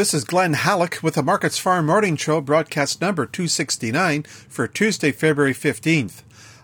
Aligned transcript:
This 0.00 0.14
is 0.14 0.24
Glen 0.24 0.54
Hallick 0.54 1.02
with 1.02 1.16
the 1.16 1.22
MarketsFarm 1.22 1.84
Morning 1.84 2.16
Show, 2.16 2.40
broadcast 2.40 3.02
number 3.02 3.26
269 3.26 4.22
for 4.22 4.66
Tuesday, 4.66 5.12
February 5.12 5.52
15th. 5.52 6.22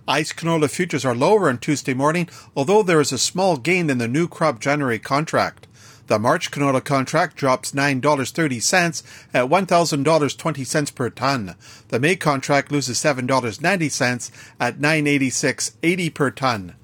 ICE 0.09 0.33
canola 0.33 0.71
futures 0.71 1.05
are 1.05 1.15
lower 1.15 1.51
on 1.51 1.59
Tuesday 1.59 1.93
morning, 1.93 2.31
although 2.57 2.83
there 2.83 2.99
is 2.99 3.13
a 3.13 3.19
small 3.19 3.59
gain 3.59 3.91
in 3.91 3.99
the 3.99 4.09
new 4.09 4.27
crop 4.27 4.59
January 4.59 4.99
contract. 4.99 5.67
The 6.07 6.19
March 6.19 6.51
canola 6.51 6.83
contract 6.83 7.37
drops 7.37 7.73
$9.30 7.73 9.03
at 9.35 9.51
$1,000.20 9.51 10.95
per 10.95 11.11
ton. 11.11 11.57
The 11.89 12.01
May 12.01 12.17
contract 12.17 12.73
loses 12.73 12.97
$7.90 12.97 14.31
at 14.59 14.79
$986.80 14.79 16.15
per 16.15 16.31
ton. 16.31 16.75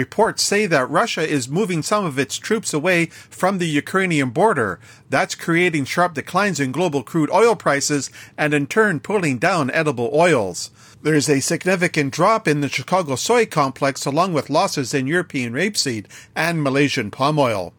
Reports 0.00 0.42
say 0.42 0.64
that 0.64 0.88
Russia 0.88 1.28
is 1.28 1.50
moving 1.50 1.82
some 1.82 2.06
of 2.06 2.18
its 2.18 2.38
troops 2.38 2.72
away 2.72 3.04
from 3.28 3.58
the 3.58 3.66
Ukrainian 3.66 4.30
border. 4.30 4.80
That's 5.10 5.34
creating 5.34 5.84
sharp 5.84 6.14
declines 6.14 6.58
in 6.58 6.72
global 6.72 7.02
crude 7.02 7.30
oil 7.30 7.54
prices 7.54 8.10
and 8.38 8.54
in 8.54 8.66
turn 8.66 9.00
pulling 9.00 9.36
down 9.36 9.70
edible 9.72 10.10
oils. 10.14 10.70
There's 11.02 11.28
a 11.28 11.40
significant 11.40 12.14
drop 12.14 12.48
in 12.48 12.62
the 12.62 12.70
Chicago 12.70 13.14
soy 13.14 13.44
complex 13.44 14.06
along 14.06 14.32
with 14.32 14.48
losses 14.48 14.94
in 14.94 15.06
European 15.06 15.52
rapeseed 15.52 16.06
and 16.34 16.62
Malaysian 16.62 17.10
palm 17.10 17.38
oil. 17.38 17.74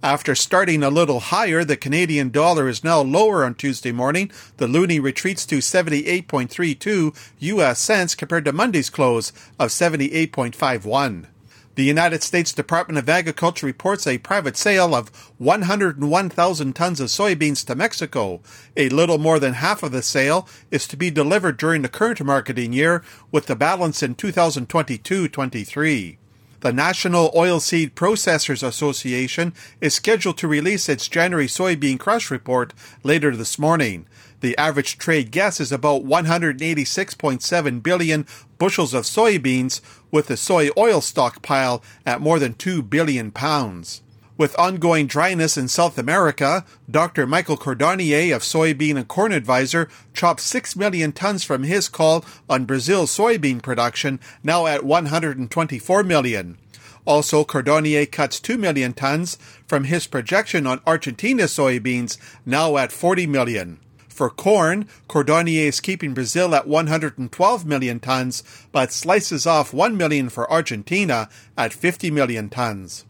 After 0.00 0.36
starting 0.36 0.84
a 0.84 0.90
little 0.90 1.18
higher, 1.18 1.64
the 1.64 1.76
Canadian 1.76 2.30
dollar 2.30 2.68
is 2.68 2.84
now 2.84 3.00
lower 3.00 3.44
on 3.44 3.56
Tuesday 3.56 3.90
morning. 3.90 4.30
The 4.58 4.68
loonie 4.68 5.02
retreats 5.02 5.44
to 5.46 5.58
78.32 5.58 7.16
US 7.40 7.80
cents 7.80 8.14
compared 8.14 8.44
to 8.44 8.52
Monday's 8.52 8.90
close 8.90 9.32
of 9.58 9.70
78.51. 9.70 11.33
The 11.76 11.82
United 11.82 12.22
States 12.22 12.52
Department 12.52 12.98
of 12.98 13.08
Agriculture 13.08 13.66
reports 13.66 14.06
a 14.06 14.18
private 14.18 14.56
sale 14.56 14.94
of 14.94 15.08
101,000 15.38 16.72
tons 16.72 17.00
of 17.00 17.08
soybeans 17.08 17.66
to 17.66 17.74
Mexico. 17.74 18.40
A 18.76 18.88
little 18.90 19.18
more 19.18 19.40
than 19.40 19.54
half 19.54 19.82
of 19.82 19.90
the 19.90 20.00
sale 20.00 20.46
is 20.70 20.86
to 20.86 20.96
be 20.96 21.10
delivered 21.10 21.56
during 21.56 21.82
the 21.82 21.88
current 21.88 22.22
marketing 22.22 22.72
year, 22.72 23.02
with 23.32 23.46
the 23.46 23.56
balance 23.56 24.04
in 24.04 24.14
2022 24.14 25.26
23. 25.26 26.18
The 26.60 26.72
National 26.72 27.32
Oilseed 27.32 27.90
Processors 27.94 28.66
Association 28.66 29.52
is 29.80 29.94
scheduled 29.94 30.38
to 30.38 30.48
release 30.48 30.88
its 30.88 31.08
January 31.08 31.48
soybean 31.48 31.98
crush 31.98 32.30
report 32.30 32.72
later 33.02 33.34
this 33.34 33.58
morning. 33.58 34.06
The 34.44 34.58
average 34.58 34.98
trade 34.98 35.30
guess 35.30 35.58
is 35.58 35.72
about 35.72 36.04
186.7 36.04 37.82
billion 37.82 38.26
bushels 38.58 38.92
of 38.92 39.04
soybeans, 39.04 39.80
with 40.10 40.26
the 40.26 40.36
soy 40.36 40.68
oil 40.76 41.00
stockpile 41.00 41.82
at 42.04 42.20
more 42.20 42.38
than 42.38 42.52
2 42.52 42.82
billion 42.82 43.30
pounds. 43.30 44.02
With 44.36 44.54
ongoing 44.58 45.06
dryness 45.06 45.56
in 45.56 45.68
South 45.68 45.96
America, 45.96 46.66
Dr. 46.90 47.26
Michael 47.26 47.56
Cordonnier 47.56 48.36
of 48.36 48.42
Soybean 48.42 48.96
and 48.98 49.08
Corn 49.08 49.32
Advisor 49.32 49.88
chopped 50.12 50.40
6 50.40 50.76
million 50.76 51.12
tons 51.12 51.42
from 51.42 51.62
his 51.62 51.88
call 51.88 52.22
on 52.46 52.66
Brazil's 52.66 53.16
soybean 53.16 53.62
production, 53.62 54.20
now 54.42 54.66
at 54.66 54.84
124 54.84 56.02
million. 56.02 56.58
Also, 57.06 57.44
Cordonnier 57.44 58.12
cuts 58.12 58.38
2 58.40 58.58
million 58.58 58.92
tons 58.92 59.38
from 59.66 59.84
his 59.84 60.06
projection 60.06 60.66
on 60.66 60.82
Argentina 60.86 61.44
soybeans, 61.44 62.18
now 62.44 62.76
at 62.76 62.92
40 62.92 63.26
million. 63.26 63.80
For 64.14 64.30
corn, 64.30 64.86
Cordonnier 65.08 65.66
is 65.66 65.80
keeping 65.80 66.14
Brazil 66.14 66.54
at 66.54 66.68
112 66.68 67.66
million 67.66 67.98
tons, 67.98 68.44
but 68.70 68.92
slices 68.92 69.44
off 69.44 69.74
1 69.74 69.96
million 69.96 70.28
for 70.28 70.48
Argentina 70.48 71.28
at 71.58 71.72
50 71.72 72.12
million 72.12 72.48
tons. 72.48 73.04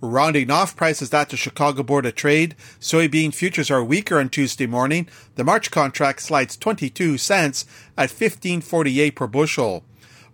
Rounding 0.00 0.50
off 0.50 0.74
prices 0.74 1.12
at 1.12 1.28
the 1.28 1.36
Chicago 1.36 1.82
Board 1.82 2.06
of 2.06 2.14
Trade, 2.14 2.54
soybean 2.80 3.34
futures 3.34 3.70
are 3.70 3.84
weaker 3.84 4.18
on 4.18 4.30
Tuesday 4.30 4.66
morning. 4.66 5.08
The 5.34 5.44
March 5.44 5.70
contract 5.70 6.22
slides 6.22 6.56
22 6.56 7.18
cents 7.18 7.66
at 7.98 8.08
15.48 8.08 9.14
per 9.14 9.26
bushel. 9.26 9.84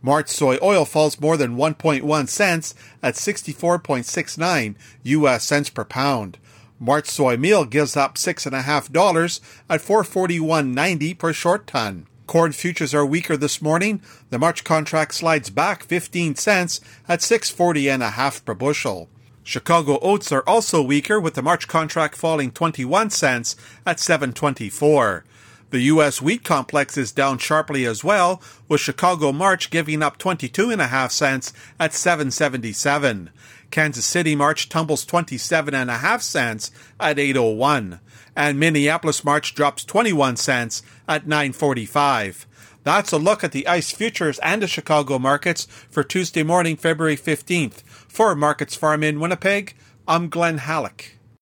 March 0.03 0.29
soy 0.29 0.57
oil 0.63 0.85
falls 0.85 1.21
more 1.21 1.37
than 1.37 1.57
1.1 1.57 2.29
cents 2.29 2.77
at 3.03 3.15
64.69 3.15 4.77
US 5.03 5.45
cents 5.45 5.69
per 5.69 5.85
pound. 5.85 6.39
March 6.83 7.09
soy 7.09 7.37
meal 7.37 7.65
gives 7.65 7.97
up 7.97 8.17
$6.5 8.17 9.41
at 9.71 9.81
441.90 9.81 11.17
per 11.17 11.33
short 11.33 11.65
ton. 11.69 12.09
Corn 12.27 12.51
futures 12.51 12.93
are 12.93 13.07
weaker 13.07 13.37
this 13.37 13.63
morning. 13.63 14.03
The 14.31 14.39
March 14.41 14.65
contract 14.65 15.15
slides 15.15 15.49
back 15.49 15.85
15 15.85 16.35
cents 16.35 16.81
at 17.07 17.23
640 17.23 17.89
and 17.89 18.03
a 18.03 18.11
half 18.11 18.45
per 18.45 18.55
bushel. 18.55 19.09
Chicago 19.45 20.01
oats 20.03 20.33
are 20.33 20.43
also 20.45 20.83
weaker 20.83 21.21
with 21.21 21.35
the 21.35 21.43
March 21.43 21.69
contract 21.69 22.17
falling 22.17 22.51
21 22.51 23.11
cents 23.11 23.55
at 23.87 24.01
724. 24.01 25.25
The 25.73 25.81
U.S. 25.85 26.21
wheat 26.21 26.45
complex 26.45 26.99
is 26.99 27.13
down 27.13 27.39
sharply 27.39 27.87
as 27.87 28.05
well, 28.05 28.43
with 28.69 28.83
Chicago 28.83 29.33
March 29.33 29.71
giving 29.71 30.03
up 30.03 30.19
22.5 30.19 31.11
cents 31.11 31.55
at 31.81 31.95
777. 31.95 33.31
Kansas 33.71 34.05
City 34.05 34.37
March 34.37 34.69
tumbles 34.69 35.07
27.5 35.07 36.21
cents 36.21 36.73
at 37.01 37.19
801. 37.19 38.01
And 38.37 38.61
Minneapolis 38.61 39.25
March 39.25 39.55
drops 39.55 39.83
21 39.87 40.37
cents 40.37 40.83
at 41.09 41.27
945. 41.27 42.47
That's 42.85 43.13
a 43.13 43.17
look 43.17 43.43
at 43.43 43.53
the 43.53 43.67
ICE 43.67 43.93
futures 43.93 44.39
and 44.41 44.61
the 44.61 44.67
Chicago 44.67 45.19
markets 45.19 45.65
for 45.89 46.05
Tuesday 46.05 46.43
morning, 46.43 46.77
February 46.77 47.17
15th. 47.17 47.81
For 48.09 48.35
MarketsFarm 48.35 49.03
in 49.03 49.21
Winnipeg, 49.21 49.75
I'm 50.07 50.29
Glen 50.29 50.59
Hallick. 50.59 51.13